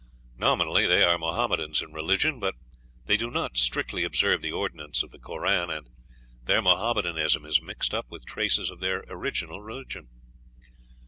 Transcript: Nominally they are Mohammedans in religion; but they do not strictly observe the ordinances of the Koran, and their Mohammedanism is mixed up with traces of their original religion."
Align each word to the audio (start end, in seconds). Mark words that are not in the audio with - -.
Nominally 0.35 0.87
they 0.87 1.03
are 1.03 1.19
Mohammedans 1.19 1.79
in 1.79 1.93
religion; 1.93 2.39
but 2.39 2.55
they 3.05 3.17
do 3.17 3.29
not 3.29 3.55
strictly 3.55 4.03
observe 4.03 4.41
the 4.41 4.51
ordinances 4.51 5.03
of 5.03 5.11
the 5.11 5.19
Koran, 5.19 5.69
and 5.69 5.91
their 6.43 6.59
Mohammedanism 6.63 7.45
is 7.45 7.61
mixed 7.61 7.93
up 7.93 8.07
with 8.09 8.25
traces 8.25 8.71
of 8.71 8.79
their 8.79 9.03
original 9.09 9.61
religion." 9.61 10.07